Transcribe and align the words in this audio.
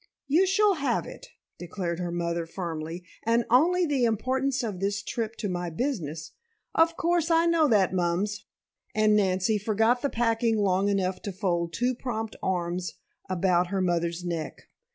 "You 0.27 0.47
shall 0.47 0.73
have 0.77 1.05
it," 1.05 1.27
declared 1.59 1.99
her 1.99 2.09
mother 2.11 2.47
firmly, 2.47 3.03
"and 3.23 3.45
only 3.51 3.85
the 3.85 4.05
importance 4.05 4.63
of 4.63 4.79
this 4.79 5.03
trip 5.03 5.35
to 5.35 5.47
my 5.47 5.69
business" 5.69 6.31
"Of 6.73 6.97
course 6.97 7.29
I 7.29 7.45
know 7.45 7.67
that, 7.67 7.93
Mums," 7.93 8.45
and 8.95 9.15
Nancy 9.15 9.59
forgot 9.59 10.01
the 10.01 10.09
packing 10.09 10.57
long 10.57 10.89
enough 10.89 11.21
to 11.21 11.31
fold 11.31 11.71
two 11.71 11.93
prompt 11.93 12.35
arms 12.41 12.95
about 13.29 13.67
her 13.67 13.79
mother's 13.79 14.23
neck. 14.25 14.63